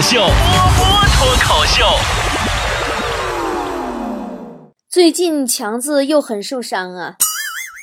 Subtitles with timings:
[0.00, 1.84] 口秀，波波脱口秀。
[4.88, 7.16] 最近强子又很受伤啊，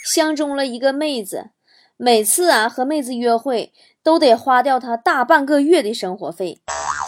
[0.03, 1.51] 相中了一个妹子，
[1.95, 3.71] 每次啊和妹子约会
[4.03, 6.59] 都得花掉他大半个月的生活费。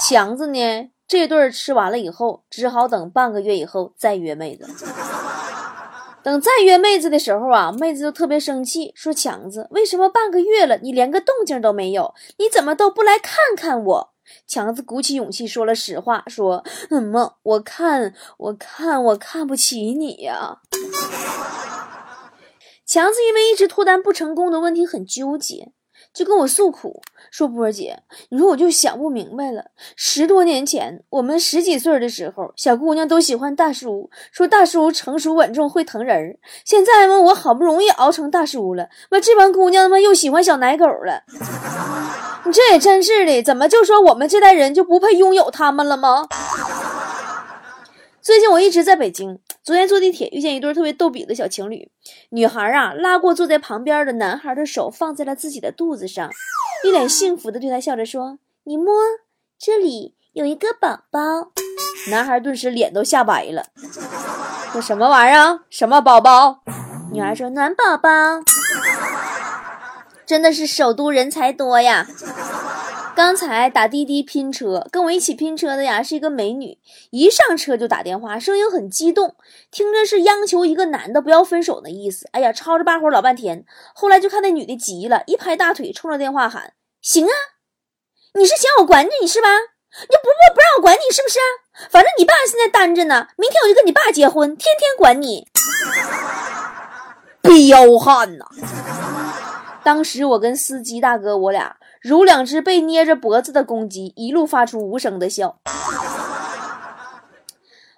[0.07, 4.70] 强子呢，这顿吃完了以后，只好等半个月以后再约妹子。
[6.21, 12.14] 等再约妹子的时候啊，妹子就特别生气，说：“强子，为什么半个月了，你连个动静都没有？
[12.38, 14.14] 你怎么都不来看看我？”
[14.48, 20.60] 强子鼓起勇气说了实话，说：“嗯么，我看，我看，我看不起你呀。”
[22.86, 25.71] 强子因为一直脱单不成功的问题很纠结。
[26.14, 29.65] 就跟我诉苦说：“波儿姐，你说我就想不明白了。
[29.96, 36.39] 十多年前，我们十几岁的时候，小姑娘都喜欢大叔，说大叔成熟稳重，会疼人。
[36.66, 41.23] 现在嘛，我好不容易熬成大叔了，妈这帮姑娘他妈又喜欢小奶狗了。
[42.45, 46.28] 你这也真是的，怎么就说我们这代人就不配拥有他们了吗？”
[48.22, 49.39] 最近我一直在北京。
[49.63, 51.91] 昨天坐地铁遇见一对特别逗比的小情侣，
[52.30, 56.30] 女孩啊拉过坐在旁边的男孩的手，放在了自己的肚子上，
[56.83, 58.94] 一脸幸福的对他笑着说：“你摸，
[59.59, 61.52] 这里有一个宝宝。”
[62.09, 63.66] 男孩顿时脸都吓白了，
[64.72, 65.59] 说什么玩意儿？
[65.69, 66.61] 什么宝宝？
[67.11, 68.09] 女孩说：“暖宝宝。”
[70.25, 72.08] 真的是首都人才多呀。
[73.20, 76.78] 刚才打滴滴拼车，跟我一起拼车的呀是一个美女，
[77.09, 79.36] 一上车就打电话，声音很激动，
[79.70, 82.30] 听着是央求一个男的不要分手的意思。
[82.31, 86.72] 哎呀，吵着把火老半天，后来就看那女的急了，一拍大腿，冲着电话喊
[87.03, 87.34] ：“行啊，
[88.36, 89.50] 你是嫌我管你是吧？
[89.50, 91.40] 你不不不让我管你是不是？
[91.90, 95.45] 反正你爸现在单着呢，明天我就跟你爸结婚，天天管你。
[97.44, 98.45] ”彪悍呐！
[99.89, 105.59] 当时我跟司机大哥，我俩如两只被捏着脖子的公鸡，一路发出无声的笑。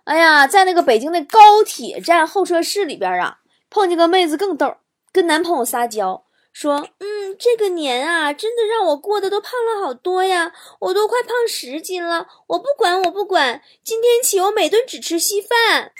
[0.05, 4.77] 哎呀，在那个北京的高铁站候车室里边啊，碰见个妹子更逗，
[5.11, 12.25] 跟男朋友撒娇说：“嗯，这个年啊，真的让我过得都胖了好多呀，我都快胖十斤了。
[12.47, 15.91] 我不管，我不管，今天起我每顿只吃稀饭。”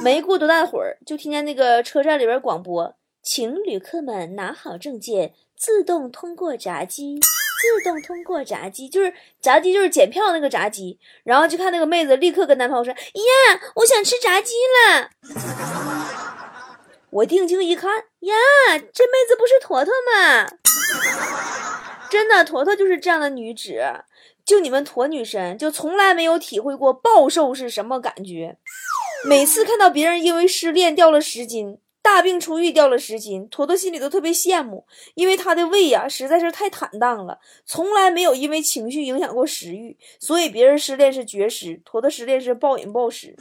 [0.00, 2.94] 没过多大会儿，就听见那个车站里边广播。
[3.30, 10.98] 请旅客们拿好证件，自动通过闸机，自动通过闸机，就是闸机，就是检票那个闸机。
[11.24, 15.10] 然后就看那个妹子立刻跟男朋友说：“呀，我想吃炸鸡了。”
[17.12, 18.34] 我定睛一看，呀，
[18.94, 20.48] 这妹子不是坨坨吗？
[22.08, 23.78] 真的，坨坨就是这样的女子。
[24.42, 28.56] 就你们坨女神，就从来没有体会过暴瘦是什么感觉。
[29.26, 31.78] 每次看到别人因为失恋掉了十斤。
[32.10, 43.36] 大病初愈掉了十斤，坨坨心里都特别羡慕，因为他的胃呀实在是太坦荡了，从来没有因为情绪影响过食欲，所以别人失恋是绝食，坨坨失恋是暴饮暴食。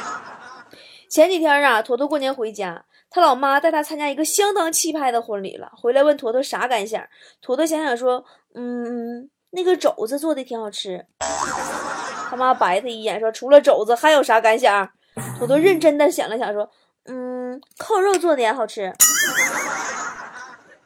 [1.08, 7.02] 前几天啊，坨坨过年回家，他老妈带他参加一个相当气派的婚礼了，回来问坨坨啥感想，
[7.42, 8.24] 坨坨想想说，
[8.54, 11.04] 嗯，那个肘子做的挺好吃。
[12.28, 14.88] 他妈白他一眼说，除了肘子还有啥感想？
[15.38, 16.70] 坨坨认真的想了想说。
[17.06, 18.94] 嗯，扣肉做的也好吃。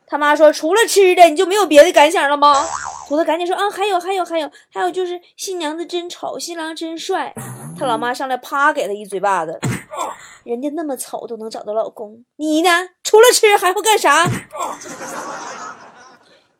[0.06, 2.66] 他妈说，除了吃的，你就没有别的感想了吗？
[3.08, 7.34] 坨坨赶紧说，啊，还有，还有，还有，还有，就是新娘子真丑，新郎真帅。
[7.78, 9.58] 他老妈上来啪给他一嘴巴子，
[10.44, 12.70] 人家那么丑都能找到老公，你呢？
[13.02, 14.24] 除了吃还会干啥？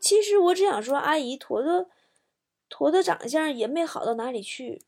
[0.00, 1.86] 其实我只想说，阿姨，坨坨，
[2.68, 4.82] 坨坨长相也没好到哪里去。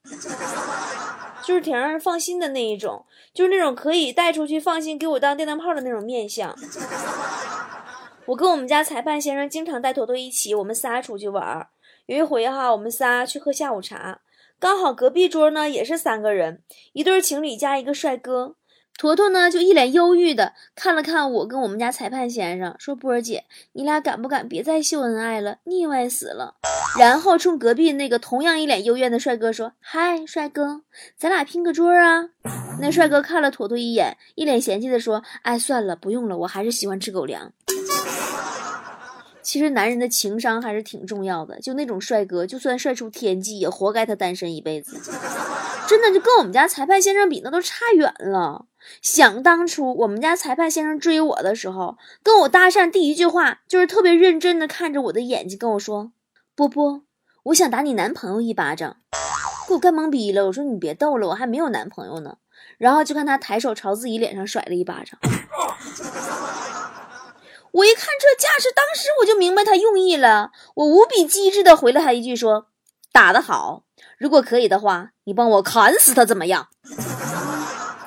[1.47, 6.53] 就是挺让人放心的那一种，就是那种可以带出去放心给我当电灯泡的那种面相。
[8.27, 11.69] 我跟我们家裁判先生经常带坨坨一起，我们仨出去玩儿。
[12.07, 14.21] 有一回哈，我们仨去喝下午茶，
[14.59, 16.63] 刚好隔壁桌呢也是三个人，
[16.93, 18.57] 一对情侣加一个帅哥。
[18.99, 26.55] 坨坨呢，就一脸忧郁的看了看我跟我们家裁判先生，说：“波儿姐，你俩敢不敢别再秀恩爱了，腻歪死了。”
[26.99, 30.83] 然后冲隔壁那个同样一脸幽怨的帅哥说：“嗨，帅哥，
[31.19, 32.31] 咱俩拼个桌啊！”
[32.81, 37.53] 那帅哥看了坨坨一眼，一脸嫌弃的说：“哎，算了，不用了，我还是喜欢吃狗粮。”
[39.43, 44.99] 其实男人的情商还是挺重要的，就那种帅哥，就算帅出天际，也活该他单身一辈子。
[45.87, 48.65] 真的，就跟我们家裁判先生比，那都差远了。
[49.03, 56.11] 想当初，我们家裁判先生追我的时候，跟我搭讪第一句话就是特别认真的看着我的眼睛跟我说
[56.57, 57.03] ：“波波，
[57.45, 58.97] 我想打你男朋友一巴掌。”
[59.69, 60.47] 给我干懵逼了。
[60.47, 62.39] 我说：“你别逗了，我还没有男朋友呢。”
[62.79, 65.21] 然后就看他抬手朝自己脸上甩了一巴掌。
[67.73, 70.51] 我一看这架势，当时我就明白他用意了。
[70.77, 72.69] 我无比机智的回了他一句说
[73.13, 73.83] ：“打得好，
[74.17, 76.69] 如果可以的话，你帮我砍死他怎么样？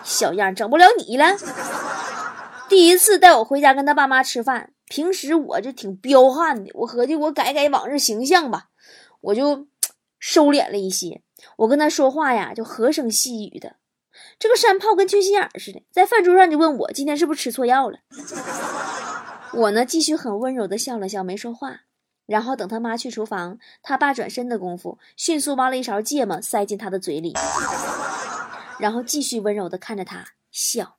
[0.03, 1.35] 小样，整不了你了。
[2.67, 8.69] 第一次带我回家跟他爸妈吃饭，平时我这挺彪悍的，我合计我改改往日形象吧，
[9.21, 9.67] 我就
[10.19, 11.21] 收敛了一些。
[11.57, 13.77] 我跟他说话呀，就和声细语的。
[14.37, 17.99] 这个山炮跟缺心眼似的，在饭桌上就问我今天是不是吃错药了。
[19.53, 21.81] 我呢，继续很温柔的笑了笑，没说话。
[22.25, 27.33] 然后等他妈去厨房，他爸转身的功夫，迅速挖了一勺芥末塞进他的嘴里，
[28.79, 30.97] 然后继续温柔的看着他笑。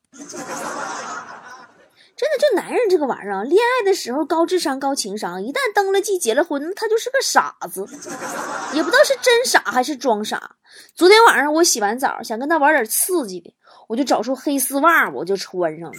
[2.20, 7.87] 真的，就男人这个玩意儿，恋爱的时候高智商高情商，一旦登了记结了婚，他就是个傻子，
[8.76, 10.56] 也不知道是真傻还是装傻。
[10.94, 13.55] 昨天晚上我洗完澡，想跟他玩点刺激的，
[13.88, 15.96] 我就找出黑丝袜，我就穿上了，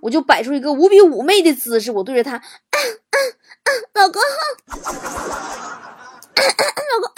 [0.00, 2.42] 我就摆出一个无比妩媚的姿势，我对着他，
[3.94, 4.20] 老公，
[6.34, 7.12] 老公，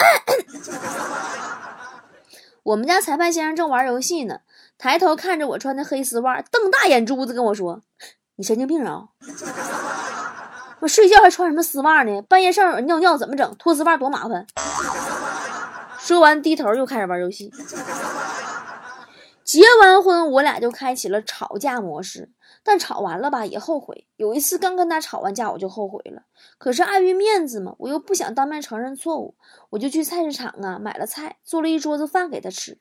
[2.61, 4.41] 我们家裁判先生正玩游戏呢。
[4.77, 7.81] 抬头看着我穿的黑丝袜，瞪大眼珠子跟我说
[8.35, 9.09] ：“你神经病啊！
[10.81, 12.21] 我睡觉还穿什么丝袜呢？
[12.23, 13.55] 半夜上尿尿怎么整？
[13.57, 14.45] 脱丝袜多麻烦。”
[15.97, 17.51] 说完低头又开始玩游戏。
[19.43, 22.31] 结完婚，我俩就开启了吵架模式，
[22.63, 24.05] 但吵完了吧也后悔。
[24.17, 26.23] 有一次刚跟他吵完架，我就后悔了，
[26.57, 29.35] 可是碍于面子嘛，我又不想当面承认错误，
[29.69, 32.79] 我就去菜市场啊买了菜，做了一桌子饭给他吃。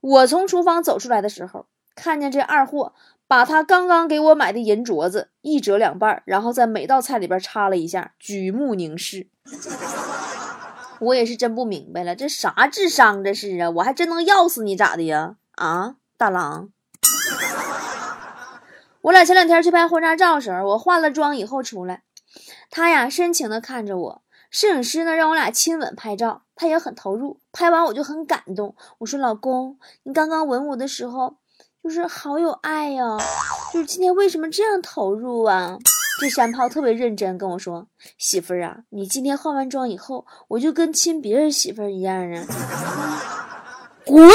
[0.00, 2.92] 我从厨房走出来的时候，看见这二货
[3.26, 9.28] 把他刚刚给我买的银镯子一折两半，然后在每道菜里边插了一下，举目凝视。
[11.00, 13.68] 我也是真不明白了，这啥智商这是啊？
[13.70, 15.36] 我还真能要死你咋的呀？
[15.56, 16.70] 啊，大郎！
[19.02, 22.02] 我俩前两天去拍婚纱照时候，我化了妆以后出来，
[22.70, 24.22] 他呀深情的看着我。
[24.56, 27.38] 摄影师呢让我俩亲吻拍照，他也很投入。
[27.52, 31.36] 拍完我就很感动，我说：“老公，你刚刚吻我的时候，
[31.84, 33.18] 就是好有爱呀，
[33.70, 35.76] 就是今天为什么这样投入啊？”
[36.22, 37.86] 这山炮特别认真跟我说
[38.16, 42.42] ：“媳妇儿啊，你今天化完妆以后，我就跟亲别人媳妇儿一样啊。”
[44.06, 44.26] 滚！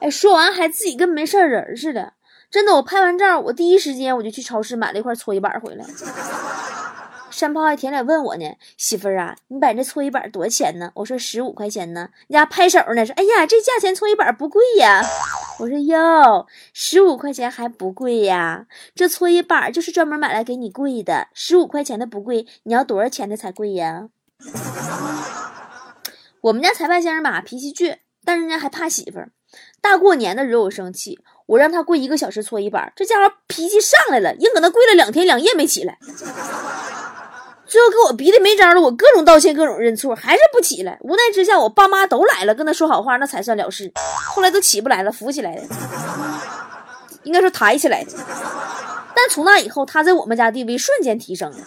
[0.00, 2.14] 哎，说完还自己跟没事人似的。
[2.50, 5.84] 真的，我拍完照，我第一时间我就去超市买了一块搓衣板回来。
[7.36, 10.90] 山炮还舔脸问我呢，媳妇儿啊，你摆这搓衣板多少钱呢？
[10.94, 12.08] 我说十五块钱呢。
[12.28, 15.04] 人家拍手呢，说哎呀，这价钱搓衣板不贵呀。
[15.58, 18.64] 我说哟，十五块钱还不贵呀？
[18.94, 24.08] 这搓衣板就是专门买来给你跪的，十五块钱的不贵，你要多少钱的才贵呀？
[26.40, 29.32] 我们家裁判先生吧，脾气倔，但人家还怕媳妇儿。
[29.82, 35.98] 大过年的惹我生气，我让他跪一个小时搓衣板，这家伙脾气上来了，硬搁那跪了两天两夜没起来。
[37.66, 40.96] 最后给我逼的没招了，我各种道歉，各种认错，还是不起来。
[41.00, 43.92] 无奈之下，我爸妈都来了，跟他说好话，那才算了事。
[44.34, 45.62] 后来都起不来了，扶起来的，
[47.24, 48.12] 应该说抬起来的。
[49.14, 51.58] 但从那以后，他在我们家地位瞬间提升了。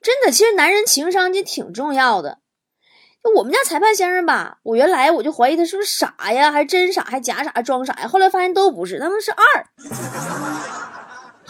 [0.00, 2.38] 真的，其实男人情商就挺重要的。
[3.36, 8.08] 我们家裁判先生吧，我原来我就怀疑他是不是傻呀，还真傻，还假傻，装傻呀。
[8.08, 9.66] 后来发现都不是，他们是二。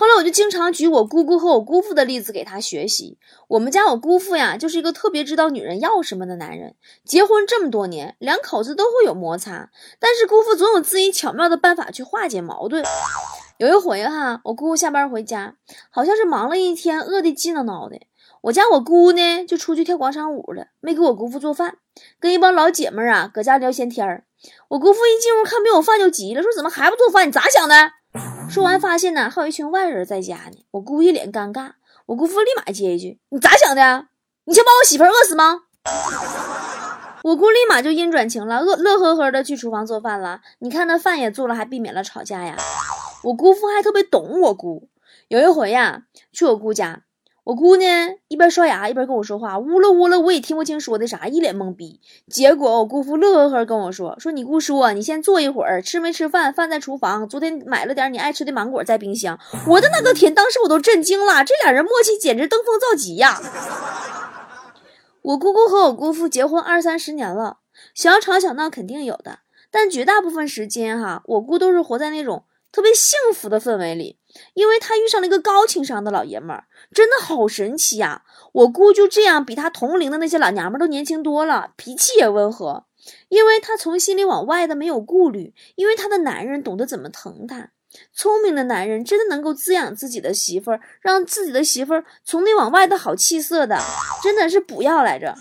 [0.02, 3.18] 后来我就经常举我姑姑和我姑父的例子给他学习。
[3.46, 6.74] 我们家我姑父呀，就是一个特别知道女人要什么的男人。
[7.04, 12.84] 结婚这么多年，两口子都会有摩擦，但是姑父总有自己巧妙的办法去化解矛盾。
[13.58, 15.54] 有一回哈，我姑姑下班回家，
[15.88, 18.00] 好像是忙了一天，饿得急挠挠的。
[18.40, 21.76] 我家我姑呢，就出去跳广场舞了，没给我姑父做饭，
[22.18, 24.24] 跟一帮老姐们啊搁家聊闲天儿。
[24.70, 27.28] 我姑父一进屋看没有饭就急了，说怎么还不做饭？
[27.28, 27.92] 你咋想的？
[28.52, 30.58] 说完，发现呢还有一群外人在家呢。
[30.72, 31.70] 我姑一脸尴尬，
[32.04, 34.08] 我姑父立马接一句：“你咋想的？
[34.44, 35.62] 你想把我媳妇饿死吗？”
[37.24, 40.42] 我姑立马就阴转晴了，乐乐呵呵的去厨房做饭了。
[40.58, 42.58] 你看那饭也做了，还避免了吵架呀。
[43.24, 44.86] 我姑父还特别懂我姑。
[45.28, 47.04] 有一回呀，去我姑家。
[47.44, 47.84] 我姑呢，
[48.28, 52.00] 一边刷牙一边跟我说话，呜了呜了，我也听不清说的啥，一脸懵逼。
[52.28, 56.52] 结果我姑父乐呵呵跟我说：“说你姑说，你先坐一会儿，吃没吃饭？
[56.52, 63.40] 饭在厨房，昨天买了点你爱吃的芒果在冰箱。”我的那个天，当时我都震惊了，这俩人默契简直登峰造极呀！
[65.22, 67.58] 我姑姑和我姑父结婚二三十年了，
[67.92, 72.44] 小吵小闹肯定有的，但绝大部分时间哈，我姑都是活在那种。
[72.70, 74.16] 特别幸福的氛围里，
[74.54, 78.22] 因为他遇上了一个高情商的老爷们儿，真的好神奇呀！
[78.52, 82.84] 我姑就这样比他同龄的那些老娘们都年轻多了，脾气也温和，
[83.28, 87.70] 因为他从心里往外的没有顾虑，因为他的男人懂得怎么疼她。
[88.14, 93.78] 聪明的男人真的能够滋养自己的媳妇儿，让自己的媳妇儿从内往外的好气色的，
[94.22, 95.36] 真的是不要来着。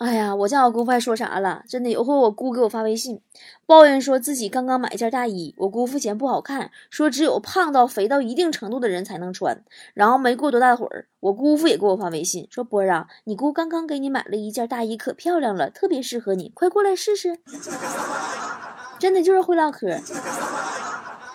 [0.00, 1.62] 哎呀，我家我姑父还说啥了？
[1.68, 3.20] 真的，有回我姑给我发微信，
[3.66, 9.62] 抱怨说自己刚刚买一件大衣，我姑父嫌不好看，说只有胖到肥到一定程度的人才能穿。
[9.92, 17.38] 然后没过多大会儿，我姑父也给我发微信说：“波儿啊，你姑刚刚给你买了一件大衣，可漂亮了，特别适合你，快过来试试。
[18.98, 20.00] ”真的就是会唠嗑。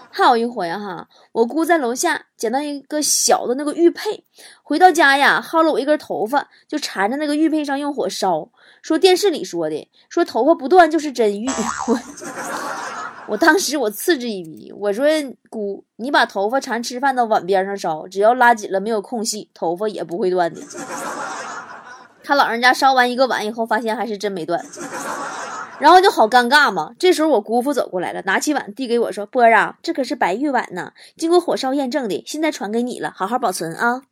[0.10, 4.24] 还有一回哈，我姑在楼下捡到一个小的那个玉佩，
[4.64, 8.50] 回到家呀，薅了我一根头发，就缠在那个玉佩上用火烧。
[8.86, 11.50] 说电视里说的，说头发不断就是真玉。
[11.88, 12.00] 我
[13.30, 15.08] 我当时我嗤之以鼻，我说
[15.50, 20.62] 姑，你把头发缠吃饭的碗边上烧，只要拉紧了没有空隙，头发也不会断的。
[22.24, 24.64] 他老人家烧完一个碗以后，发现还是真没断。
[25.80, 26.92] 然后就好尴尬嘛。
[27.00, 34.04] 这时候我姑父走过来了，拿起碗递给我说：“波儿啊，这可是白玉碗呢，经过火烧验证的，现在传给你了，好好保存啊。”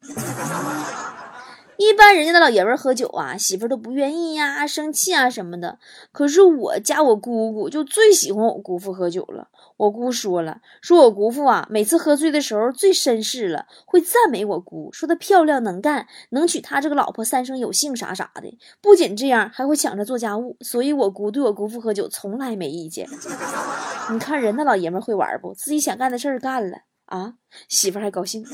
[1.78, 5.80] 一般人家的老爷们喝酒啊，媳妇都不愿意呀，生气啊什么的。
[6.12, 9.48] 可是我家我姑姑就最喜欢我姑父喝酒了。
[9.78, 18.58] 我姑说了，说我姑父啊，每次喝醉的时候最绅士了，会赞美我姑，说她漂亮能干，能娶她这个老婆三生有幸啥啥的。
[18.80, 20.56] 不仅这样，还会抢着做家务。
[20.62, 23.10] 所以我姑对我姑父喝酒从来没意见。
[24.12, 25.54] 你看人那老爷们会玩不？
[25.56, 27.34] 自己想干的事儿干了啊，
[27.68, 28.46] 媳妇还高兴。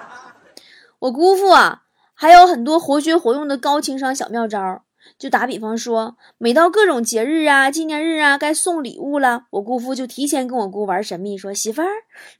[1.00, 1.82] 我姑父啊。
[2.20, 4.82] 还有很多活学活用的高情商小妙招，
[5.16, 11.86] 就打比方说，每到各种节日啊、纪念日啊，该送礼物了，我姑父就提前跟我姑玩神秘，说：“媳妇儿，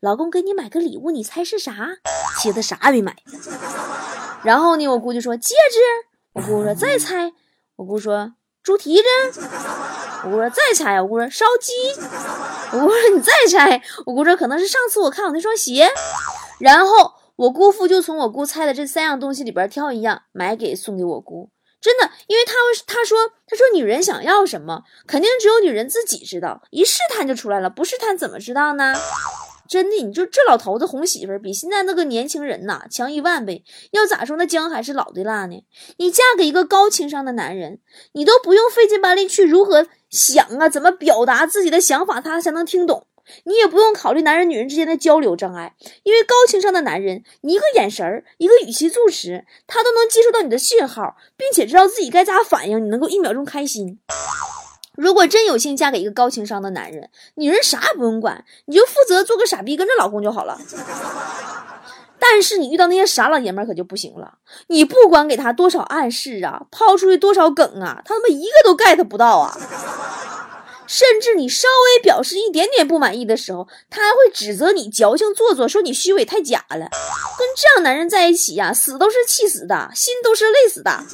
[0.00, 1.90] 老公给你买个礼物，你猜是啥？”
[2.42, 3.14] 妻子啥也没买。
[4.42, 5.78] 然后呢，我姑就说：“戒指。”
[6.34, 7.32] 我姑说：“再猜。”
[7.78, 8.32] 我姑说
[8.64, 9.40] ：“猪蹄子。”
[10.26, 11.72] 我姑说：“再猜。”我姑说：“烧鸡。”
[12.76, 15.88] 我姑说：“你再猜。”我姑说：“可能是上次我看我那双鞋。”
[16.58, 17.12] 然后。
[17.38, 22.54] 我姑父就从我姑猜的这三样东西里边挑一样买给送给我姑，真的，因为他
[22.84, 23.16] 他说
[23.46, 28.92] 他说女人想要什么，肯定只有女人自己知道，一试探就出来了，不试探怎么知道呢？
[29.68, 33.62] 真的，你就这老头子哄媳妇儿，比现在那个年轻人呐强一万倍。
[33.92, 35.62] 要咋说，那姜还是老的辣呢？
[35.98, 37.78] 你嫁给一个高情商的男人，
[38.12, 43.07] 你都不用费劲巴力去如何想啊，怎么表达自己的想法，他才能听懂。
[43.44, 53.98] 你也不用考虑男人女人之间的交流障碍，因为高情商的男人，你一个眼神儿，一个语气助词，他都能接收到你的信号，并且知道自己该咋反应，你能够一秒钟开心。
[54.96, 60.58] 如果真有幸嫁给一个高情商的男人，女人啥也不用管，你就负责做个傻逼跟着老公就好了。
[62.20, 69.56] 但是你遇到那些傻老爷们可就不行了，你不管给他多少暗示啊，抛出去多少梗啊，他他妈一个都 get 不到啊。
[70.88, 76.88] 甚至你稍微表示一点点不满意的时候，他还会指责你矫情做作，说你虚伪太假了。
[77.38, 81.04] 跟这样男人在一起呀，死都是气死的，心都是累死的。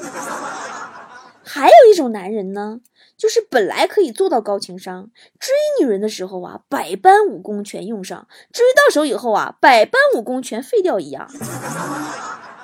[1.43, 2.79] 还有一种男人呢，
[3.19, 11.29] 就是本来可以做到高情商，追女人的时候啊，百般武功全用上，追到手以后啊，百般武功全废掉一样。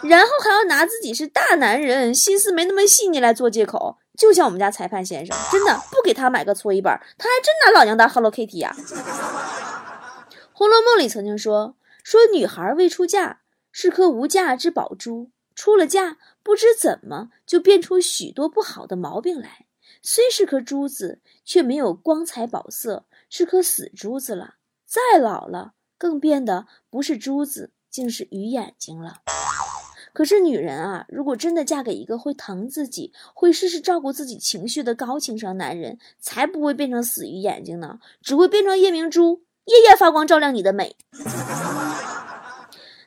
[0.02, 8.76] 然后还要拿自己是大男人，心思没那么细腻来做借口，就像我们家裁判先生，真的不给他买个搓衣板，他还真拿老娘当 Hello Kitty 呀。
[10.52, 11.74] 《红楼梦》里曾经说，
[12.04, 13.40] 说女孩未出嫁
[13.72, 19.64] 是颗无价之宝珠，出了嫁不知怎么就变出许多不好的毛病来，
[20.02, 24.56] 虽是颗珠子，却没有光彩宝色，是颗死珠子了。
[24.84, 29.22] 再老了，更变得不是珠子，竟是鱼眼睛了。
[30.12, 40.96] 可是女人啊，如果真的嫁给一个会疼自己、会事事照顾自己情绪的高情商男人，才不会变成死鱼眼睛呢，只会变成夜明珠，夜夜发光照亮你的美。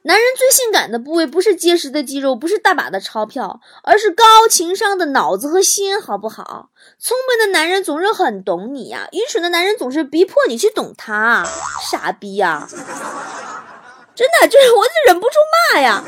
[0.06, 6.72] 男人最性感的部位不是结实的肌肉，不是大把的钞票，而是高情商的脑子和心，好不好？
[7.00, 11.46] 聪明的男人总是很懂你呀，愚蠢的男人总是逼迫你去懂他，
[11.90, 12.68] 傻逼呀！
[14.14, 15.36] 真的，就是我忍不住
[15.74, 16.04] 骂呀。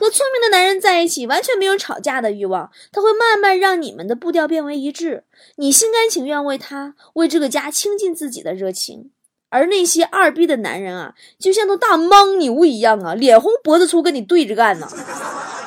[0.00, 5.24] 和聪明的男人在一起，完全没有吵架的欲望，他会慢慢让你们的步调变为一致，
[5.56, 9.10] 你心甘情愿为他、为这个家倾尽自己的热情。
[9.50, 14.88] 而那些二逼的男人啊，就像头大蒙牛一样啊，脸红脖子粗，跟你对着干呢，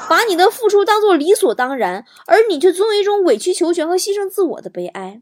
[0.09, 5.21] 把你的付出当做理所当然，而你却总有一种委曲求全和牺牲自我的悲哀。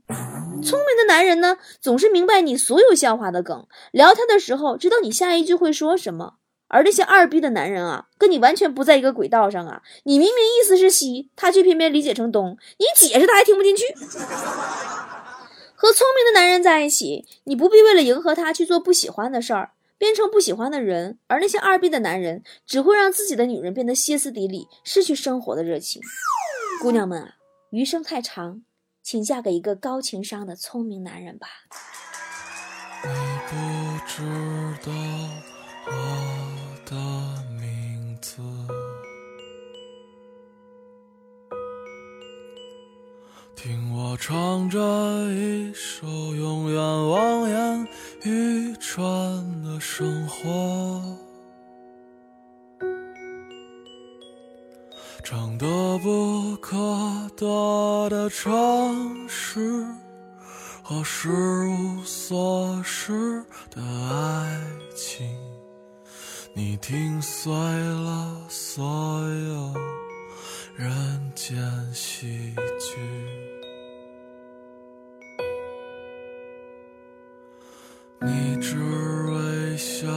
[0.63, 6.35] 聪明的男人呢，总是明白你所有笑话的梗，聊天的时候知道你下一句会说什么。
[6.73, 9.81] 而那些二逼的男人啊，跟你完全不在一个轨道上啊！
[10.05, 13.83] 你明明意思是西，他却偏偏理解成东，你解释他还听不进去。
[15.75, 21.17] 和聪明的男人在一起，你不必为了迎合他去做不喜欢的事儿，变成不喜欢的人。
[21.27, 26.01] 而那些二逼的男人，只会让自己的女人变得歇斯底里，失去生活的热情。
[26.81, 27.35] 姑娘们啊，
[27.71, 28.61] 余生太长，
[29.03, 31.47] 请嫁给一个高情商的聪明男人吧。
[33.03, 33.09] 你
[33.49, 33.55] 不
[34.07, 34.21] 知
[34.85, 34.91] 道
[35.87, 36.60] 我
[36.91, 36.97] 的
[37.57, 38.41] 名字，
[43.55, 44.77] 听我唱着
[45.29, 47.87] 一首永远望眼
[48.25, 49.01] 欲穿
[49.63, 51.01] 的生活，
[55.23, 56.75] 长得不可
[57.37, 59.85] 得的城市。
[60.83, 64.59] 和失无所失的爱
[64.93, 65.25] 情，
[66.53, 69.73] 你听碎了所有
[70.75, 71.57] 人间
[71.93, 72.97] 喜剧。
[78.19, 80.07] 你只微笑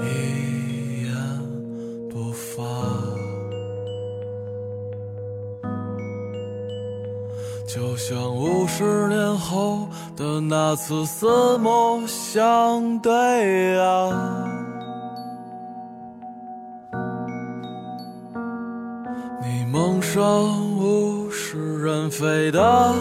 [0.00, 1.14] 一言
[2.10, 2.62] 不发，
[7.66, 14.65] 就像五十年后的那次四目相对啊。
[20.16, 22.94] 上物是人非的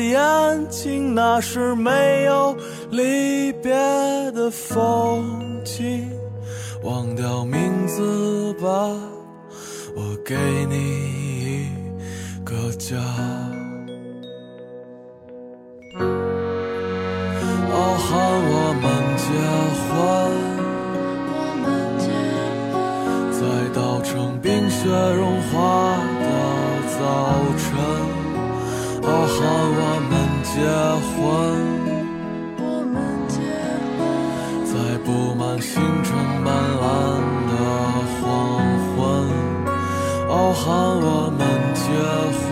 [0.00, 2.56] 眼睛，那是没有
[2.90, 3.70] 离别
[4.32, 6.08] 的风景。
[6.82, 8.66] 忘掉名字吧，
[9.94, 10.34] 我给
[10.70, 10.76] 你
[11.42, 11.68] 一
[12.46, 12.96] 个家。
[17.74, 18.18] 傲寒
[18.48, 18.84] 我们
[19.18, 19.24] 结
[19.84, 20.53] 婚。
[29.06, 29.36] 傲寒
[29.76, 30.54] 我们结
[31.10, 31.14] 婚。
[34.66, 36.08] 在布满星辰
[36.44, 36.46] 斑
[36.82, 36.84] 斓
[37.50, 37.52] 的
[38.16, 38.22] 黄
[38.96, 38.98] 昏，
[40.28, 40.64] 傲寒
[41.00, 41.06] 我
[41.38, 41.40] 们
[41.74, 41.84] 结
[42.40, 42.44] 婚。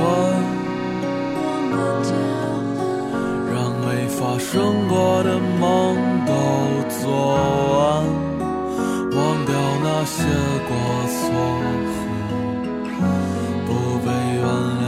[3.53, 4.51] 让没发生
[4.89, 4.93] 过
[5.25, 5.61] 的梦
[6.27, 6.31] 都
[7.01, 7.03] 做
[7.73, 7.81] 完，
[9.17, 9.51] 忘掉
[9.83, 10.15] 那些
[10.69, 10.71] 过
[11.09, 11.21] 错
[13.67, 13.69] 不
[14.05, 14.45] 被原
[14.81, 14.82] 谅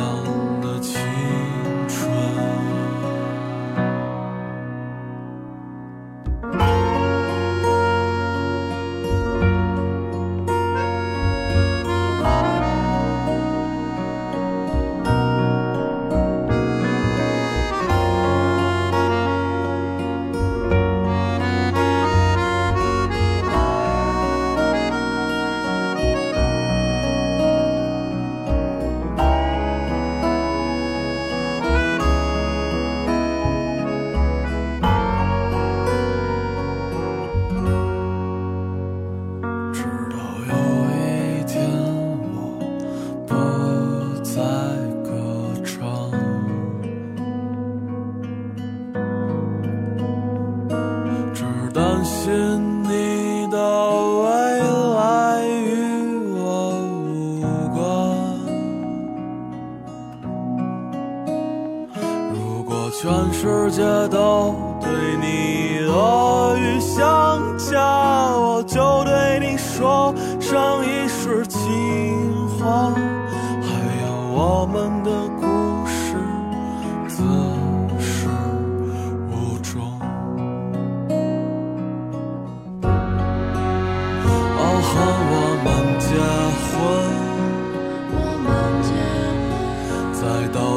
[52.04, 54.28] 相信你的未
[54.94, 56.44] 来与我
[57.08, 57.40] 无
[57.74, 57.78] 关。
[62.34, 64.73] 如果全世界都。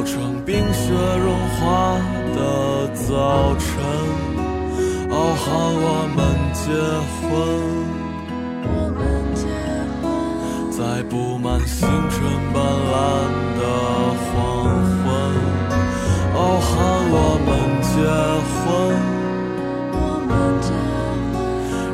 [0.07, 0.15] 在稻城
[0.45, 1.99] 冰雪融化
[2.33, 2.39] 的
[2.95, 3.67] 早晨，
[5.11, 5.45] 傲寒
[5.83, 6.17] 我们
[6.53, 6.63] 结
[7.19, 7.27] 婚。
[8.63, 8.99] 我们
[9.35, 9.43] 结
[10.01, 10.05] 婚
[10.71, 12.15] 在布满星辰
[12.53, 12.95] 斑斓
[13.59, 13.61] 的
[14.23, 14.33] 黄
[15.03, 15.05] 昏，
[16.35, 16.71] 傲寒
[17.11, 17.15] 我
[17.45, 17.47] 们
[17.83, 17.91] 结
[18.55, 18.65] 婚。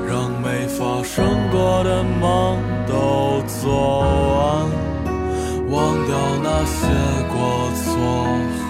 [0.07, 2.21] 让没发生过的梦
[2.87, 3.73] 都做，
[5.73, 6.87] 忘掉那些
[7.33, 8.62] 过错。